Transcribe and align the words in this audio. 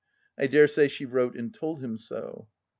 I 0.35 0.47
dare 0.47 0.67
say 0.67 0.87
she 0.87 1.05
wrote 1.05 1.35
and 1.37 1.53
told 1.53 1.83
him 1.83 1.99
so 1.99 2.47